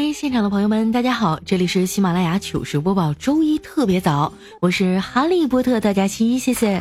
[0.00, 6.80] 嗨，现场的朋友们，大家好，这里是喜马拉雅糗事播报，周一特别早，我是哈利波特大家期，谢谢。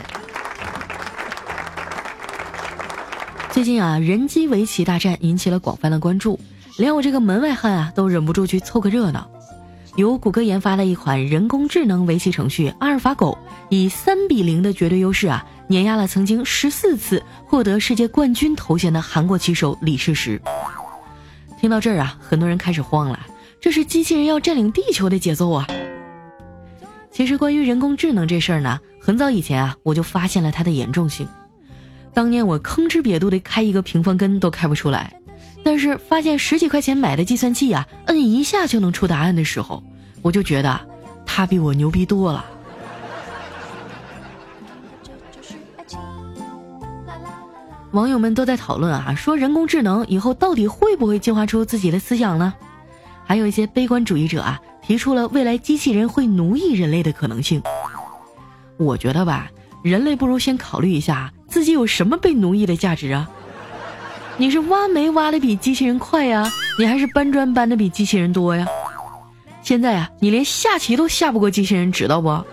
[3.49, 6.39] 最近啊，人机围棋大战引起了广泛的关注，
[6.77, 9.27] 连我这个门外汉啊都忍不住去凑个热闹。
[9.95, 13.35] 由谷歌研发的一款人工智能围棋程序阿尔法狗，
[13.69, 20.39] 以三比零的绝对优势啊，碾压了曾经十四次获得世界冠军头衔的韩国棋手李世石。
[21.59, 23.19] 听到这儿啊，很多人开始慌了，
[23.59, 25.67] 这是机器人要占领地球的节奏啊！
[27.11, 31.27] 其实关于人工智能这事儿呢，很早以前啊，我就发现了它的严重性。
[32.13, 35.19] 当年我吭哧瘪肚的开一个平方根都开不出来，
[35.63, 39.83] 但是发现十几块钱买的计算器啊，摁一下就能出答案的时候，
[40.21, 40.79] 我就觉得
[41.25, 42.45] 它比我牛逼多了。
[47.91, 52.53] 网友们都在讨论啊，说人工智能以后到底会不会进化出自己的思想呢？
[53.25, 57.61] 还有一些悲观主义者啊，提出了未来机器人会奴役人类的可能性。
[58.77, 59.49] 我觉得吧，
[59.83, 63.29] 人类不如先考虑一下自己有什么被奴役的价值啊？
[64.37, 68.67] 你是挖煤挖的比机器人快呀，你还是搬砖搬的比机器人多呀？
[69.63, 72.43] 现在啊，你连下棋都下不过机器人，知道不？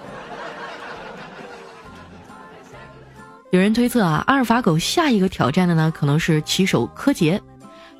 [3.55, 7.41] 有人推测啊，阿尔法狗下一个挑战的呢，可能是棋手柯洁。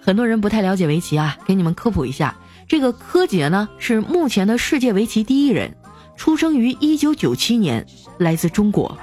[0.03, 2.35] 很多人不太了解围棋啊，给你们科普一下，
[2.67, 5.73] 这个柯洁呢是目前的世界围棋第一人，
[6.17, 7.87] 出生于一九九七年，
[8.19, 8.99] 来自中国。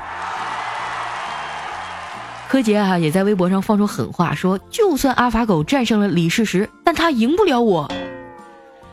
[2.50, 7.90] 柯洁啊也在微博上放出狠话，说就算阿尔法狗战胜了李世石，但他赢不了我。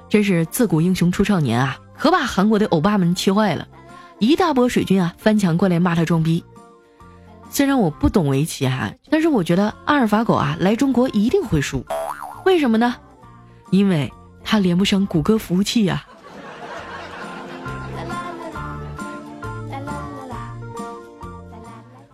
[0.08, 3.66] 真是自古英雄出少年啊，可把韩国的欧巴们气坏了，
[4.20, 6.44] 一大波水军啊翻墙过来骂他装逼。
[7.50, 11.84] 虽然我不懂围棋哈但是我觉得阿尔法狗啊来中国一定会输。
[12.44, 12.94] 为什么呢？
[13.70, 14.12] 因为
[14.44, 16.06] 它连不上谷歌服务器呀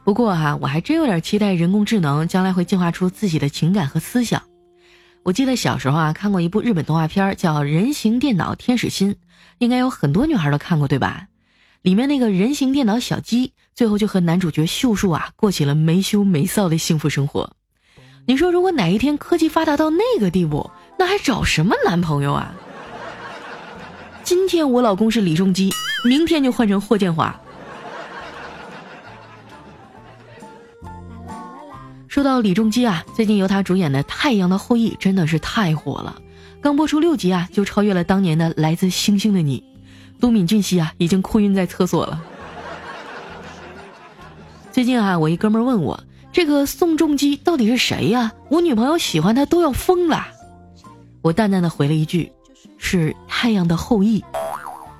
[0.02, 4.42] 不过哈我还真有点期待人工智能将来会进化出自己的情感和思想。
[5.22, 9.16] 我记得小时候啊看过一部日本动画片叫人形电脑天使心
[9.58, 11.28] 应该有很多女孩都看过对吧？
[11.84, 17.52] 里面那个人形电脑小鸡，最后就和男主角秀树啊过起了没羞没臊的幸福生活。
[18.24, 22.54] 你说，如果哪一天科技发达到那个地步，那还找什么男朋友啊？
[24.22, 25.68] 今天我老公是李仲基，
[26.06, 27.38] 明天就换成霍建华。
[32.08, 36.18] 说到李仲基啊，最近由他主演的《太阳的后裔》真的是太火了，
[36.62, 39.62] 刚播出六集啊，就超越了当年的《来自星星的你》。
[40.24, 42.18] 都敏俊熙啊，已经哭晕在厕所了。
[44.72, 46.02] 最近啊，我一哥们问我，
[46.32, 50.26] 这个宋仲基到底是谁呀、我女朋友喜欢他都要疯了。
[51.20, 52.32] 我淡淡的回了一句，
[52.78, 54.20] 是《太阳的后裔》。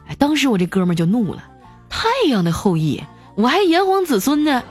[0.08, 1.42] 哎，当时我这哥们就怒了，
[1.88, 2.98] 《太阳的后裔》，
[3.34, 4.62] 我还炎黄子孙呢。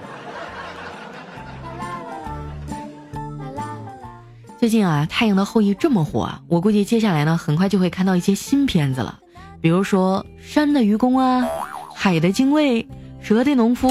[4.60, 9.18] 最近啊，《太阳的后裔》这么火，我估计接下来呢，很快就会看到一些新片子了。
[9.64, 11.48] 比如说山的愚公啊，
[11.96, 12.86] 海的精卫，
[13.22, 13.88] 蛇的农夫，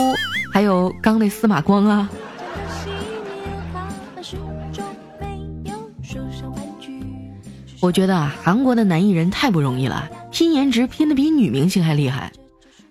[0.52, 2.10] 还有钢的司马光啊。
[7.80, 12.30] 我觉得啊，韩国的男艺人太不容易了，拼颜值拼的比女明星还厉害。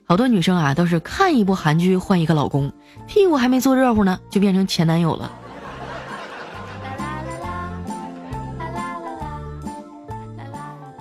[0.03, 2.74] 好多女生啊，都是看一部韩剧换一个老公，
[3.06, 5.31] 屁股还没坐热乎呢，就变成前男友了。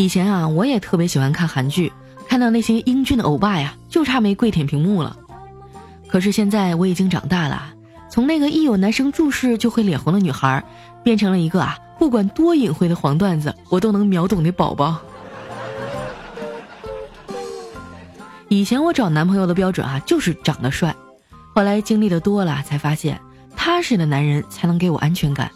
[0.00, 1.93] 以前啊，我也特别喜欢看韩剧，
[2.27, 5.15] 看到那些英俊的欧巴呀，就差没跪舔屏幕了。
[6.09, 7.75] 可是现在我已经长大了，
[8.09, 10.65] 从那个一有男生注视就会脸红的女孩，
[11.04, 14.98] 变成了一个啊，不管多隐晦的黄段子，我都能秒懂的宝宝。
[18.48, 20.97] 以前我找男朋友的标准啊，就是长得帅，
[21.54, 23.21] 后来经历的多了，才发现
[23.54, 25.51] 踏实的男人才能给我安全感。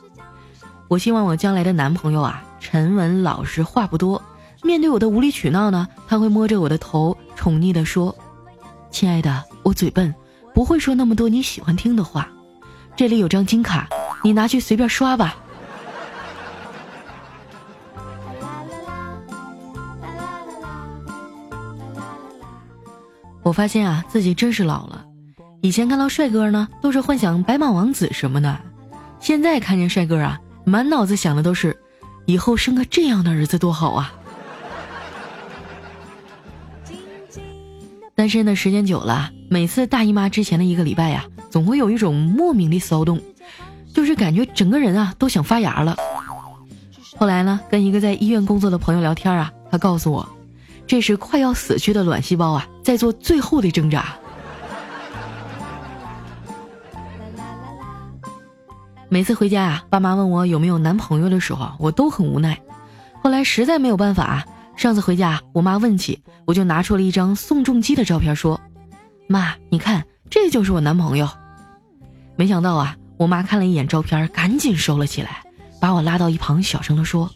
[0.89, 4.21] 我希望我将来的男朋友啊，沉稳老实，话不多。
[4.65, 8.17] 面对我的无理取闹呢，他会摸着我的头，宠溺地说
[8.91, 10.13] ：“亲爱的，我嘴笨，
[10.55, 12.27] 不会说那么多你喜欢听的话。
[12.97, 13.87] 这里有张金卡，
[14.23, 15.37] 你拿去随便刷吧。
[23.45, 25.05] ”我发现啊，自己真是老了。
[25.61, 28.59] 以前看到帅哥呢，都是幻想白马王子什么的，
[29.21, 31.79] 现在看见帅哥啊，满脑子想的都是，
[32.25, 34.11] 以后生个这样的儿子多好啊。
[38.17, 43.21] 单身的时间久了，每次大姨妈之前的一个礼拜呀，总会有一种莫名的骚动，
[43.93, 45.97] 就是感觉整个人啊都想发芽了。
[47.17, 50.29] 后来呢，跟一个在医院工作的朋友聊天啊，他告诉我，
[50.87, 54.15] 这是快要死去的卵细胞啊，在做最后的挣扎。
[59.09, 62.57] 每次回家啊，爸妈问我有没有男朋友的时候，我都很无奈。
[63.21, 64.47] 后来实在没有办法。
[64.77, 68.61] 上次回家，我妈问起，我就拿出了一张宋仲基的照片，说
[69.29, 71.29] ：“妈，你看，这就是我男朋友。”
[72.37, 75.43] 没想到啊，我妈看了一眼照片，赶紧收了起来，
[75.81, 77.31] 把我拉到一旁，小声的说：“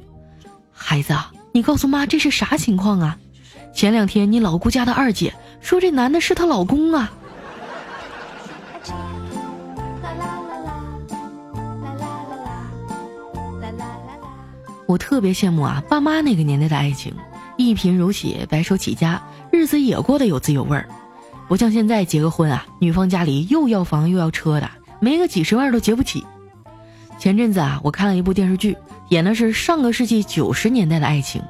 [0.73, 1.15] 孩子，
[1.53, 3.17] 你告诉妈这是啥情况啊？
[3.73, 7.13] 前两天你老姑家的二姐说这男的是她老公啊。”
[14.87, 17.15] 我特别羡慕啊，爸妈那个年代的爱情，
[17.59, 19.21] 一贫如洗，白手起家，
[19.51, 20.89] 日子也过得有滋有味儿，
[21.49, 24.71] 不像现在结个婚啊，女方家里又要房又要车的，
[25.01, 26.25] 没个几十万都结不起。
[27.19, 28.77] 前阵子啊，我看了一部电视剧，
[29.09, 31.43] 演的是上个世纪九十年代的爱情，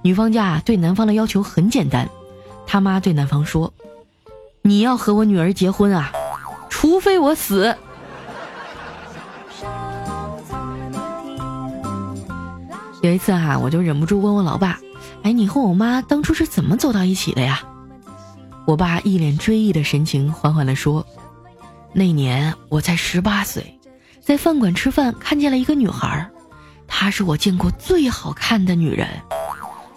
[0.00, 2.08] 女方家对男方的要求很简单，
[2.64, 3.74] 他妈对男方说
[4.62, 6.12] ：“你要和我女儿结婚啊，
[6.70, 7.76] 除非我死。”
[13.02, 14.78] 有一次哈，我就忍不住问我老爸
[15.22, 17.62] ：“哎，你和我妈当初是怎么走到一起的呀？”
[18.66, 21.04] 我爸一脸追忆的神情，缓缓地说
[21.92, 23.78] ：“那年我才十八岁，
[24.20, 26.30] 在饭馆吃饭，看见了一个女孩，
[26.86, 29.08] 她是我见过最好看的女人。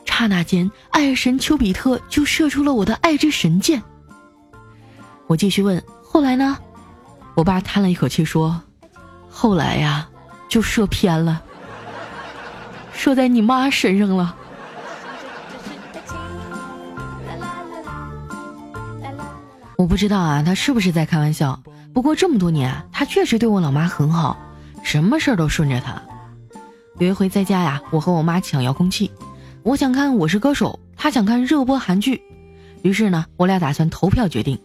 [0.05, 3.83] 刹那间，爱神丘比特就射出了我的爱之神箭。”
[5.27, 6.57] 我继续问：“后来呢？”
[7.35, 8.61] 我爸叹了一口气说
[9.29, 10.07] ：“后来呀，
[10.47, 11.43] 就射偏了。”
[12.95, 14.35] 射在你妈身上了。
[19.85, 21.61] 我不知道啊，他是不是在开玩笑？
[21.93, 24.35] 不过这么多年，他确实对我老妈很好，
[24.81, 26.01] 什么事儿都顺着他。
[26.97, 29.11] 有一回在家呀，我和我妈抢遥控器，
[29.61, 32.19] 我想看《我是歌手》，她想看热播韩剧，
[32.81, 34.59] 于是呢，我俩打算投票决定，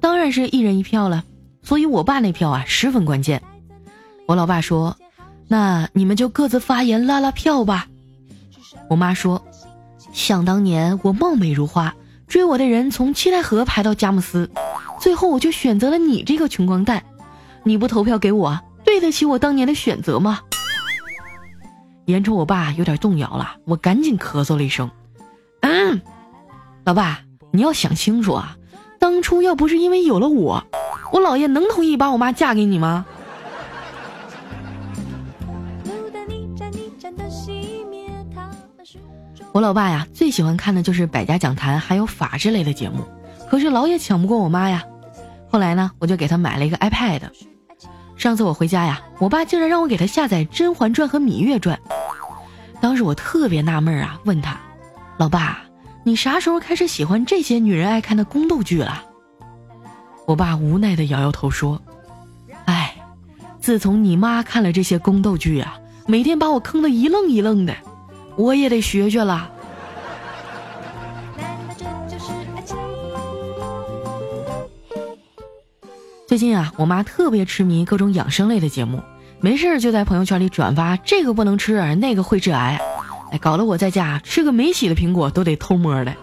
[0.00, 1.22] 当然是一人一票了。
[1.62, 3.42] 所以我爸那票啊，十分关键。
[4.26, 4.96] 我老爸说。
[5.48, 7.88] 那你们就各自发言拉拉票吧。
[8.88, 9.44] 我妈说
[10.14, 11.94] ：“想当年我貌美如花，
[12.32, 14.50] 追我的人从七台河排到佳木斯，
[14.98, 17.04] 最后我就选择了你这个穷光蛋。
[17.62, 20.40] 你不投票给我，对得起我当年的选择吗？”
[22.08, 24.90] 眼瞅我爸有点动摇了，我赶紧咳嗽了一声
[25.60, 26.00] ：“嗯，
[26.86, 27.20] 老爸，
[27.50, 28.56] 你要想清楚啊，
[28.98, 30.64] 当初要不是因为有了我，
[31.12, 33.04] 我姥爷能同意把我妈嫁给你吗？”
[39.52, 43.04] 我老爸呀，最喜欢看的就是《百家讲坛》还有法制类的节目，
[43.50, 44.82] 可是老也抢不过我妈呀。
[45.50, 47.20] 后来呢，我就给他买了一个 iPad。
[48.16, 51.78] 上次我回家呀，我爸竟然让我给他下载《甄嬛传》和《芈月传》。
[52.80, 54.58] 当时我特别纳闷啊，问他
[55.18, 55.58] ：“老爸，
[56.02, 59.04] 你啥时候开始喜欢这些女人爱看的宫斗剧了？”
[60.26, 61.78] 我爸无奈的摇摇头说
[62.64, 62.96] ：“哎，
[63.60, 67.76] 自从你妈看了这些宫斗剧啊，每天把我坑得一愣一愣的。”
[68.36, 69.50] 我也得学学了。
[76.26, 79.02] 最近啊，我妈特别痴迷各种养生类的节目，
[79.40, 82.80] 没事就在朋友圈里转发这个不能吃，那个会致癌，
[83.32, 86.14] 哎，搞得我在家吃个没洗的苹果都得偷摸的。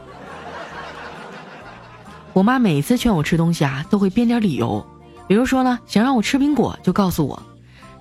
[2.34, 4.84] 我妈每次劝我吃东西啊，都会编点理由，
[5.28, 7.44] 比如说呢，想让我吃苹果，就告诉我，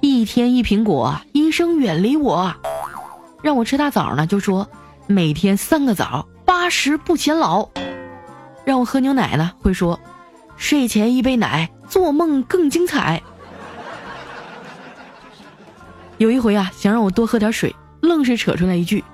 [0.00, 2.54] 一天一苹果，医生远离我。
[3.42, 4.68] 让我吃大枣呢，就说
[5.06, 7.68] 每天三个枣，八十不显老。
[8.64, 9.98] 让我喝牛奶呢，会说
[10.56, 13.22] 睡前一杯奶，做梦更精彩。
[16.18, 19.04] 有一回啊，想让我多喝点水，愣是扯出来一句，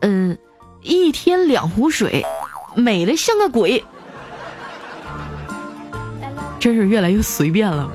[0.00, 0.36] 嗯，
[0.82, 2.24] 一天两壶水，
[2.76, 3.82] 美的像个鬼。
[6.60, 7.90] 真是越来越随便了。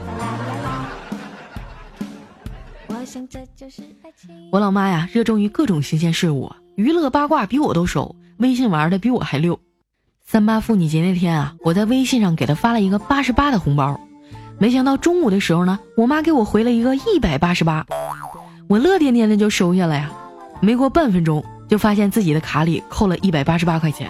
[2.88, 3.84] 我想这就是
[4.52, 9.60] 我老妈呀，热衷于各种新鲜事物，娱乐八卦比我都熟，微信玩的比我还溜。
[10.24, 14.00] 三八妇女节那天啊，我在微信上给她发了一个八十八的红包，
[14.58, 17.86] 没想到中午的时候呢，我妈给我回了一个一百八十八，
[18.68, 20.12] 我乐颠颠的就收下了呀。
[20.60, 24.10] 没过半分钟，就发现自己的卡里扣了一百八十八块钱。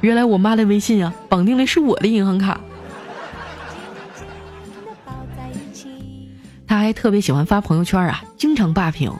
[0.00, 2.60] 原来我妈的微信啊，绑定的是我的银行卡。
[6.76, 9.10] 他还特别喜欢发朋友圈啊，经常霸屏。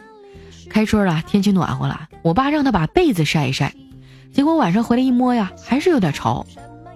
[0.68, 3.72] 开春了，天气暖和了，我爸让他把被子晒一晒，
[4.30, 6.44] 结果晚上回来一摸呀，还是有点潮。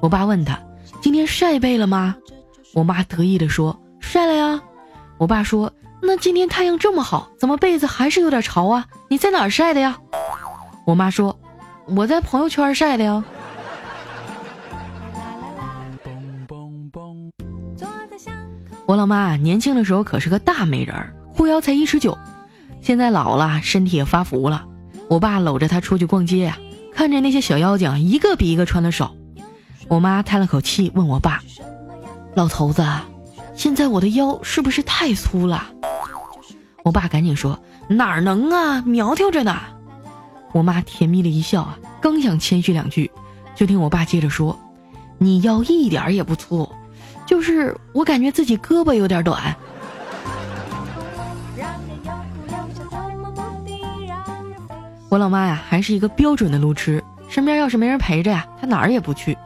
[0.01, 0.61] 我爸问他
[1.01, 2.15] ：“今天晒被了吗？”
[2.75, 4.61] 我妈得意的说：“晒了呀。”
[5.17, 8.85] 我爸说：“那今天太阳这么好，怎么被子还是有点潮啊？
[9.09, 9.97] 你在哪儿晒的呀？”
[10.85, 11.35] 我妈说
[11.97, 13.25] ：“我在朋友圈晒的呀。”
[18.91, 22.19] 我老妈年轻的时候可是个大美人儿，护腰才一尺九，
[22.83, 24.67] 现在老了，身体也发福了。
[25.09, 26.59] 我爸搂着她出去逛街呀，
[26.93, 29.15] 看着那些小妖精一个比一个穿的少。
[29.87, 31.41] 我妈叹了口气，问我爸
[32.35, 32.85] ：“老头子，
[33.55, 35.71] 现在我的腰是不是太粗了？”
[36.83, 39.57] 我爸赶紧说：“哪能啊，苗条着呢。”
[40.51, 43.09] 我妈甜蜜的一笑啊，刚想谦虚两句，
[43.55, 44.59] 就听我爸接着说
[45.19, 46.69] ：“你腰一点也不粗。”
[47.31, 49.55] 就是我感觉自己胳膊有点短。
[55.09, 59.39] 我老妈呀，还是一个标准的路痴，身边要是没人陪着呀，她哪儿也不去。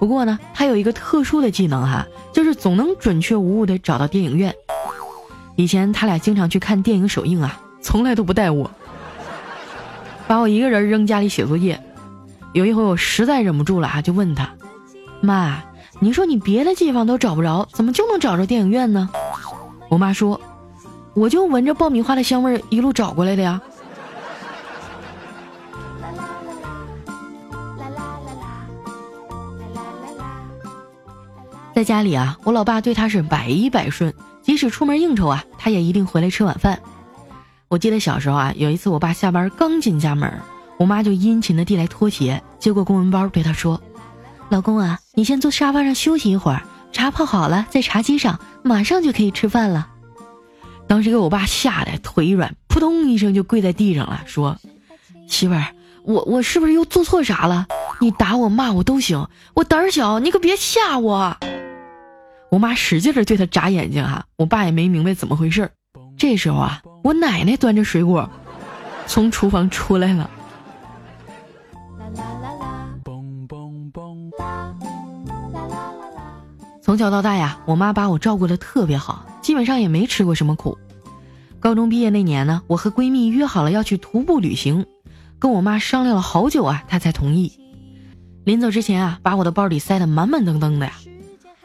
[0.00, 4.52] 不过呢，她有一个特殊的技能哈，就是总能准确无误的找到电影院。
[5.54, 8.68] 以前他俩经常去看电影首映啊，从来都不带我，
[10.26, 11.80] 把我一个人扔家里写作业。
[12.52, 14.50] 有一回我实在忍不住了啊，就问他，
[15.20, 15.62] 妈。
[16.02, 19.08] 你说你别的地方都找不着，怎么就能找着电影院呢？
[19.88, 20.40] 我妈说，
[21.14, 23.62] 我就闻着爆米花的香味一路找过来的呀。
[31.72, 36.80] 在家里啊，我老爸对他是百依百顺，即使出门应酬啊，他也一定回来吃晚饭。
[37.68, 40.28] 我记得小时候啊，有一次我爸下班刚进家门，
[40.78, 43.80] 我妈就殷勤的递来拖鞋，接过公文包对他说。
[44.52, 49.88] 老公啊，你先坐沙发上休息一会儿，茶泡好了，在茶几上，马上就可以吃饭了。
[50.86, 54.58] 当时给我爸吓得腿软，扑通一声就跪在地上了，说
[55.26, 55.68] ：“媳妇儿，
[56.04, 57.66] 我我是不是又做错啥了？
[57.98, 61.34] 你打我骂我都行，我胆儿小，你可别吓我。”
[62.52, 65.70] 我妈使劲的对他眨眼睛哈，我爸也没明白怎么回事。
[66.18, 68.28] 这时候啊，我奶奶端着水果
[69.06, 70.28] 从厨房出来了。
[76.92, 80.76] 从小到大呀，我妈把我照顾的特别好，基本上也没吃过什么苦。
[81.58, 84.84] 高中毕业那年呢，我和闺蜜约好了要去徒步旅行，
[85.38, 87.58] 跟我妈商量了好久啊，她才同意。
[88.44, 90.92] 临走之前啊，把我的包里塞得满满登登的呀。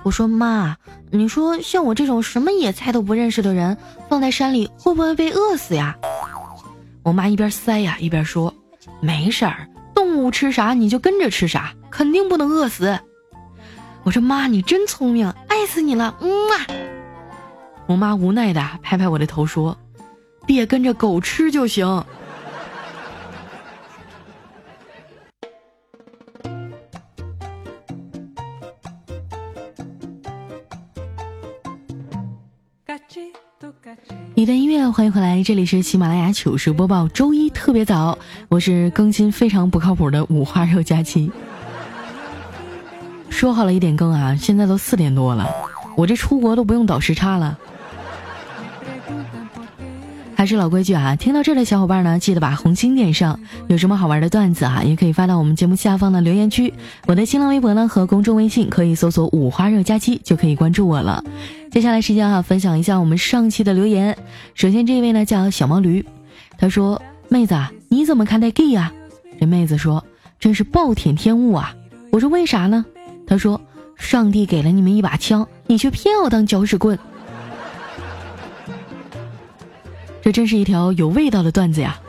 [0.04, 0.78] 我说妈，
[1.12, 3.76] 你说像我这种什么野菜都不认识的人，
[4.08, 5.98] 放在山里会不会被饿死呀？
[7.04, 8.54] 我妈一边塞呀一边说，
[9.02, 12.98] 没事儿，动物吃啥你就跟着吃啥，肯定不能饿死。
[14.08, 16.66] 我说妈，你真聪明，爱死你了，嗯啊！
[17.88, 19.78] 我妈无奈的拍拍我的头说
[20.48, 21.86] ：“别跟着狗吃就行。”
[34.36, 41.30] 你的音乐，欢迎回来，这里是喜马拉雅糗事播报，周一特别早，我是更新非常不靠谱的五花肉佳期。
[43.30, 45.48] 说好了一点更啊，现在都四点多了，
[45.96, 47.58] 我这出国都不用倒时差了。
[50.36, 53.40] 还是老规矩啊，听到这的小伙伴呢，记得把红心点上。
[53.68, 56.72] 有什么好玩的段子啊，也可以发到我们节目下方的留言区。
[57.08, 61.24] 我的新浪微博呢和公众微信可以搜索“五花肉加七”就可以关注我了。
[61.72, 64.16] 接下来时间啊，分享一下我们上期的留言。
[64.54, 66.06] 首先这位呢叫小毛驴，
[66.60, 67.56] 他说：“妹子，
[67.90, 68.94] 你怎么看待 gay 啊？”
[69.42, 70.06] 这妹子说
[70.40, 71.74] ：“真是暴殄天物啊！”
[72.14, 72.86] 我说：“为啥呢？”
[73.28, 73.62] 他说
[73.96, 76.98] ：“上帝给了你们一把枪，你却偏要当搅屎棍。”
[80.24, 82.00] 这真是一条有味道的段子呀！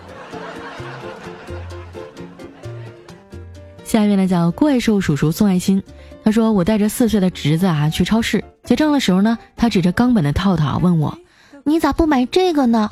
[3.84, 5.82] 下面呢叫怪兽叔叔送爱心，
[6.22, 11.18] 他说：“我带着四岁的侄子啊去超市结账的时候呢，他指着冈本的套套问我
[11.64, 12.90] ：‘你咋不买这个呢？’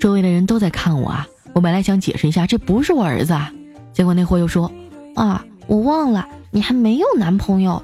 [0.00, 3.52] 周围的人都在看我啊，我本来想解释一下这不是我儿子，啊，
[3.92, 4.72] 结果那货又说
[5.14, 7.80] ：‘啊，我忘了。’”你还没有男朋友，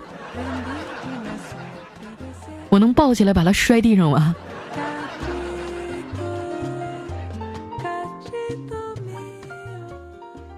[2.69, 4.35] 我能抱起来把他摔地上吗？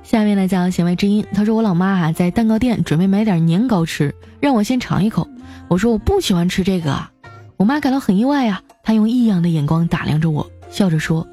[0.03, 5.29] 下面呢叫弦外之音，他说我老妈啊在蛋糕店准备买点年糕吃，让我先尝一口。
[5.69, 7.13] 我说我不喜欢吃这个啊，
[7.59, 11.29] 我妈感到很意外啊，她用异样的眼光打量着我，笑着说：“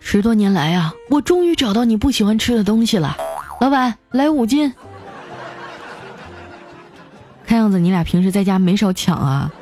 [0.00, 3.16] 十多年来啊，我终于找到你不喜欢吃的东西了，
[3.58, 4.70] 老板来五斤。”
[7.70, 9.52] 子你俩平时在家没少抢啊。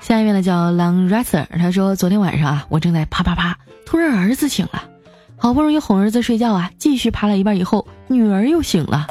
[0.00, 4.84] 下一位呢叫 Long Racer，他说昨天晚上啊，我正在啪啪啪，突然儿子醒了，
[5.36, 9.06] 好不容易哄儿子睡觉啊，继续爬了一半以后，女儿又醒了，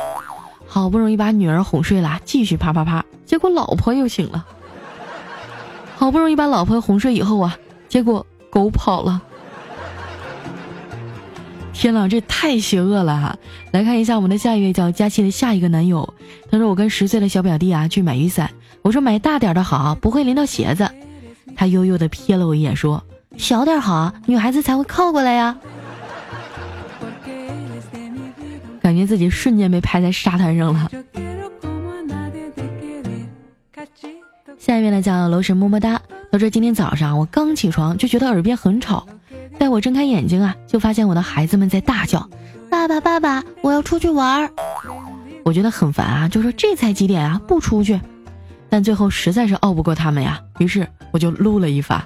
[0.65, 4.43] 好不容易把女儿哄睡了，继续啪啪啪，结果老婆又醒了，
[5.95, 7.55] 好不容易把老婆哄睡以后啊，
[7.87, 9.21] 结果狗跑了。
[11.77, 13.37] 天呐，这太邪恶了哈！
[13.71, 16.11] 来看一下我们的下一位叫佳期的下一个男友，
[16.49, 18.49] 他说我跟十岁的小表弟啊去买雨伞，
[18.81, 20.89] 我说买大点的好，不会淋到鞋子。
[21.55, 23.03] 他悠悠的瞥了我一眼说
[23.37, 25.55] ：“小点好，女孩子才会靠过来呀。”
[28.81, 30.89] 感觉自己瞬间被拍在沙滩上了。
[34.57, 39.07] 下一位呢叫楼神么么哒，他说今天早上我刚起床就觉得耳边很吵。
[39.57, 42.29] 待我睁开眼睛啊，就发现我的孩子们在大叫
[42.69, 44.51] ：“爸爸，爸爸，我要出去玩儿。”
[45.43, 47.99] 我觉得很烦啊，就说这才几点啊，不出去。
[48.69, 52.05] 但最后实在是拗不过他们呀，于是我就撸了一发。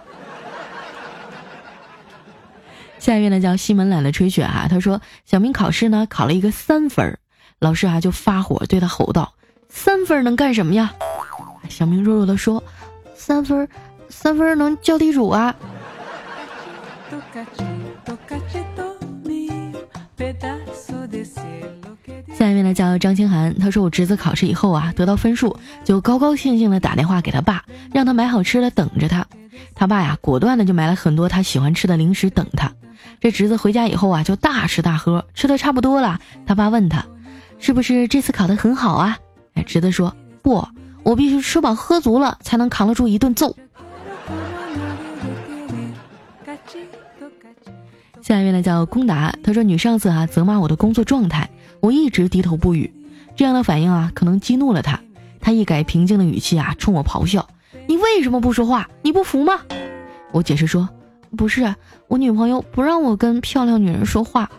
[3.00, 7.18] 下一位呢叫西门懒得吹雪啊，他说小明考试呢考了一个三分，
[7.60, 9.34] 老师啊就发火对他吼道
[9.70, 10.94] ：“三分能干什么呀？”
[11.68, 12.64] 小明弱弱的说
[13.16, 13.68] ：“三分，
[14.10, 15.56] 三分能叫地主啊。”
[22.34, 29.26] 下一位呢叫张清涵，他说我侄子考试以后啊得到分数，就高高兴兴的打电话给他爸，让他买好吃的等着他。
[29.76, 32.72] 他爸呀果断的就买了很多他喜欢吃的零食等他。
[33.20, 37.06] 这侄子回家以后啊就大吃大喝，吃的差不多了，他爸问他，
[37.60, 39.18] 是不是这次考得很好啊？
[39.56, 40.66] 哎，侄子说不，
[41.04, 43.56] 我必须吃饱喝足了才能扛得住一顿揍。
[48.22, 51.50] 下一位呢叫龚达，他说女上司啊责骂我的工作状态，
[51.80, 52.94] 我一直低头不语，
[53.36, 55.00] 这样的反应啊可能激怒了他，
[55.40, 57.48] 他一改平静的语气啊冲我咆哮
[57.88, 58.88] ：“你为什么不说话？
[59.02, 59.60] 你不服吗？”
[60.32, 60.88] 我解释说
[61.36, 61.74] ：“不是，
[62.08, 64.50] 我女朋友不让我跟漂亮女人说话。”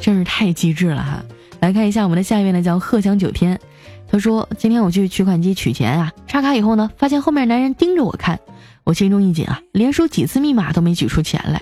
[0.00, 1.24] 真是太机智了哈！
[1.60, 3.58] 来看一下我们的下一位呢叫鹤翔九天，
[4.08, 8.38] 他说今天我去取款机取钱啊，插卡以后呢发现后面男人盯着我看。
[8.86, 11.60] 我心中一紧啊，连输几次密码都没取出钱来，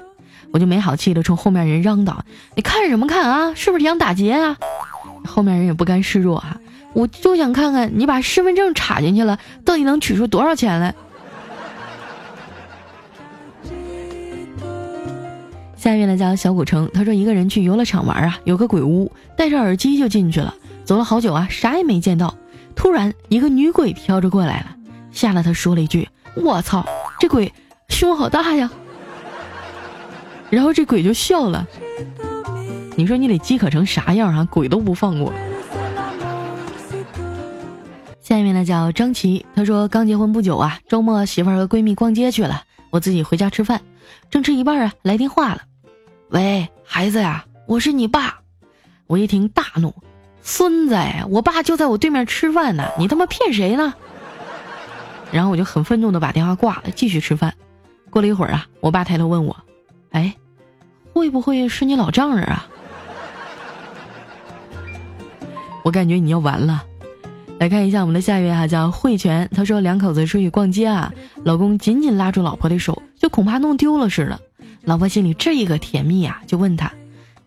[0.53, 2.23] 我就没好气的冲后面人嚷道
[2.55, 3.55] ：“你看什么看啊？
[3.55, 4.59] 是不是想打劫啊？”
[5.27, 6.61] 后面人也不甘示弱啊，
[6.93, 10.95] 我就想看看你把身份证插进去了，到底能取出多少钱来。
[15.79, 22.35] 下面呢叫小古城，他说一个人去游乐场玩啊，有个鬼屋，戴上耳机就进去了，走了好久啊，啥也没见到，
[22.77, 24.77] 突然一个女鬼飘着过来了，
[25.11, 26.07] 吓得他说了一句
[26.37, 26.85] ：“我操！”
[27.19, 27.53] 这鬼
[27.89, 28.71] 胸好大呀，
[30.51, 31.67] 然后这鬼就笑了。
[32.97, 34.47] 你说你得饥渴成啥样啊？
[34.51, 35.33] 鬼都不放过。
[38.21, 43.81] 下面呢叫张琪，他说刚结婚不久啊，周末媳妇儿和闺蜜逛街去了，我自己回家吃饭，
[44.31, 45.63] 正吃一半啊，来电话了。
[46.31, 48.41] 喂，孩子呀，我是你爸。
[49.07, 49.95] 我一听大怒，
[50.41, 53.93] 孙子呀，我爸就在我对面吃饭呢，你他妈骗谁呢？
[55.33, 57.53] 然后我就很愤怒的把电话挂了，继续吃饭。
[58.11, 59.57] 过了一会儿啊，我爸抬头问我
[60.13, 60.35] ：“哎，
[61.13, 62.69] 会不会是你老丈人啊？”
[65.83, 66.85] 我感觉你要完了。
[67.59, 69.49] 来看一下我们的下一位哈，叫慧泉。
[69.55, 71.13] 他说两口子出去逛街啊，
[71.45, 74.41] 老公紧紧拉住老婆的手，就恐怕弄丢了似的。
[74.83, 76.93] 老婆心里这一个甜蜜啊，就问他：“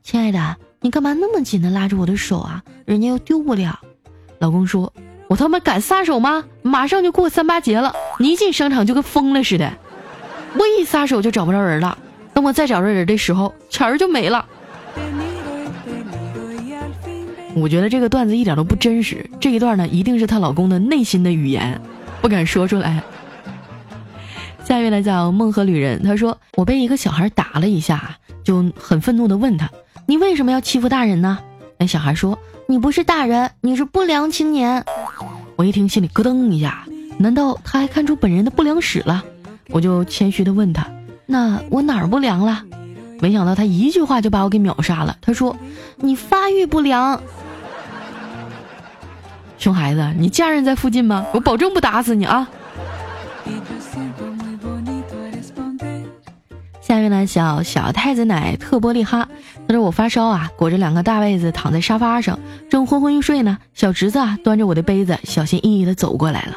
[0.04, 2.64] 亲爱的，你干嘛那么紧的拉着我的手啊？
[2.86, 3.80] 人家又丢不了。”
[4.40, 4.92] 老公说。
[5.30, 6.46] 我他妈敢撒手吗？
[6.68, 9.74] 马上就过三八节了，你一进商场就跟疯了似的。
[10.54, 11.98] 我一撒手就找不着人了，
[12.34, 14.46] 等我再找着人的时候，钱儿就没了。
[17.56, 21.82] 我觉得这个段子一点都不真实，这一段呢一定是她老公的内心的语言，
[22.22, 23.02] 不敢说出来。
[24.64, 29.70] 下一位呢叫梦河旅人，他说我被一个小孩打了一下，就很愤怒的问他
[30.06, 31.40] ：“你为什么要欺负大人呢？”
[31.80, 32.38] 那小孩说。
[32.70, 34.84] 你不是大人，你是不良青年。
[35.58, 36.86] 我一听，心里咯噔一下，
[37.18, 39.24] 难道他还看出本人的不良史了？
[39.70, 40.88] 我就谦虚的问他
[41.26, 42.64] ：“那我哪儿不良了？”
[43.20, 45.18] 没想到他一句话就把我给秒杀了。
[45.20, 45.58] 他说
[45.98, 47.20] ：“你发育不良。”
[49.58, 51.26] 熊孩子，你家人在附近吗？
[51.34, 52.48] 我保证不打死你啊！
[56.88, 59.28] 下面呢，小小太子奶特波利哈，
[59.68, 63.58] 他说我发烧啊，裹着两个大被子躺在沙发上，正昏昏欲睡呢。
[63.74, 66.56] 小侄子啊，端着我的杯子，小心翼翼的走过来了，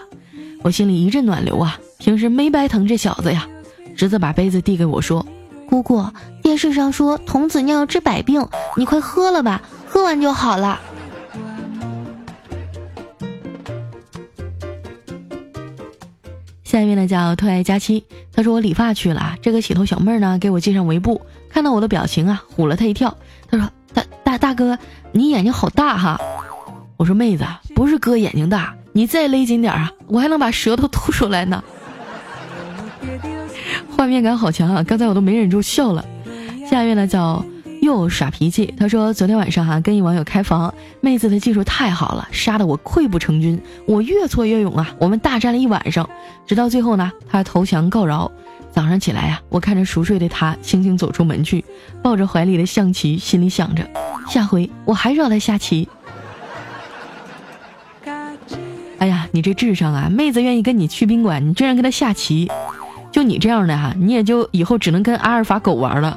[0.62, 3.45] 我心里一阵暖流啊，平时没白疼这小子呀。
[3.97, 5.27] 侄子把杯子递给我说
[5.69, 6.07] ：“姑姑，
[6.45, 10.81] 电视上说童子尿治百病，你快喝了吧，喝完就好了。”
[16.70, 23.18] 下一位呢叫特爱佳期，他说我理发去了啊，这个洗头小妹儿呢给我系上围布，看到我的表情啊，唬了他一跳。
[23.50, 24.78] 他说大大大哥，
[25.11, 26.20] 你眼睛好大哈。
[26.96, 31.61] 我说妹子，不是哥眼睛大，你再勒紧点啊，我还能把舌头吐出来呢。
[33.90, 36.04] 画面感好强啊，刚才我都没忍住笑了。
[36.70, 37.44] 下一位呢叫。
[37.81, 46.09] 又耍脾气，他说昨天晚上哈跟一网友开房，妹子的技术太好了，杀得我溃不成军，我越挫越勇啊，我们大战了一晚上，
[46.47, 48.31] 直到最后呢，他投降告饶。
[48.73, 51.64] 早上起来呀，我看着熟睡的他，轻轻走出门去，
[52.03, 53.85] 抱着怀里的象棋，心里想着，
[54.29, 55.88] 下回我还是要他下棋。
[58.99, 62.49] 哎呀，你这智商啊，妹子愿意跟你去宾馆，你居然跟他下棋，
[63.11, 66.16] 就你这样的哈，你也就以后只能跟阿尔法狗玩了。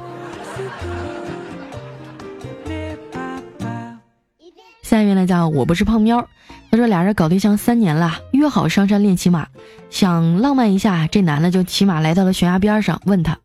[4.94, 6.28] 下一位呢叫我不是胖喵，
[6.70, 9.48] 他说俩人搞对象三年了，约好上山练骑马，
[9.90, 13.36] 想浪漫一下，这男的就骑马来到了悬崖边上，问他：“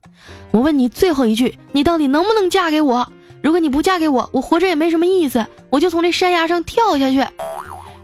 [0.51, 3.11] 我问你最后一句，你到底能不能嫁给我？
[3.41, 7.25] 如果你不嫁给我，我活着也没什么意思，我就从这山崖上跳下去。”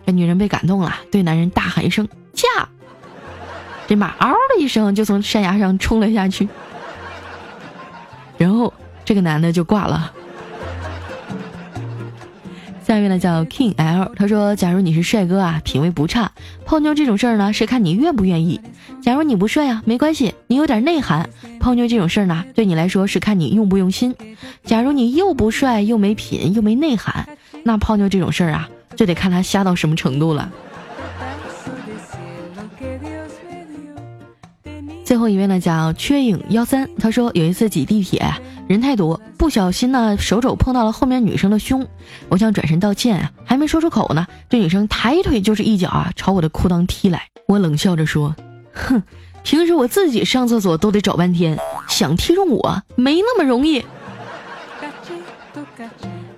[0.07, 2.47] 这女人被感动了，对男人大喊一声：“嫁！”
[3.85, 6.49] 这马嗷的一声就从山崖上冲了下去，
[8.39, 8.73] 然后
[9.05, 10.11] 这个男的就挂了。
[12.85, 16.31] 下面呢叫 King L，他说：“假如你是帅哥啊，品味不差，
[16.65, 18.61] 泡妞这种事儿呢是看你愿不愿意。
[19.01, 21.27] 假如你不帅啊，没关系，你有点内涵，
[21.59, 24.13] 泡妞这种事儿呢对你来说是看你用不用心。
[24.63, 27.27] 假如你又不帅又没品又没内涵，
[27.63, 30.51] 那泡妞这种事儿啊就得看他瞎到什么程度了。”
[35.03, 38.31] 最后一位呢叫缺影幺三，他说有一次挤地铁。
[38.67, 41.87] 人太多，不小心呢，手肘碰到了后面女生的胸，
[42.29, 47.27] 我想转身道歉啊，还没说出口呢，这女生抬腿就是一脚啊，朝我的裤裆踢来。
[47.47, 48.35] 我冷笑着说
[48.73, 49.03] ：“哼，
[49.43, 53.85] 平时我自己上厕所都得找半天，想踢中我没那么容易。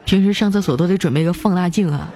[0.03, 2.09] 平时上厕所都得准备个放大镜啊。”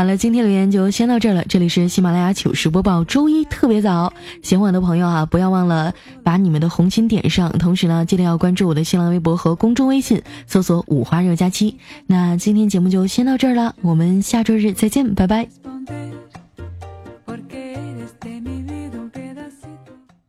[0.00, 1.44] 好了，今天留言就先到这儿了。
[1.46, 4.10] 这里是喜马拉雅糗事播报，周一特别早。
[4.42, 5.92] 喜欢我的朋友啊，不要忘了
[6.24, 11.76] 把你们的红心点上，同时呢，记得要关注我的新浪微博和公众微信，搜索“五花肉佳期”。
[12.08, 15.46] 那今天节目就先到这儿了，我们下周日再见，拜拜。